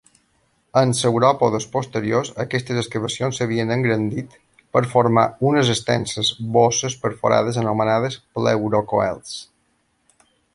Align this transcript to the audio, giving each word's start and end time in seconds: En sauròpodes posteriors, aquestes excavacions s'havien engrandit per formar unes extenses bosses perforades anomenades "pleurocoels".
En 0.79 0.93
sauròpodes 0.99 1.65
posteriors, 1.73 2.31
aquestes 2.43 2.79
excavacions 2.81 3.41
s'havien 3.41 3.73
engrandit 3.75 4.33
per 4.77 4.83
formar 4.95 5.27
unes 5.51 5.71
extenses 5.75 6.33
bosses 6.57 6.97
perforades 7.05 7.61
anomenades 7.65 8.19
"pleurocoels". 8.39 9.37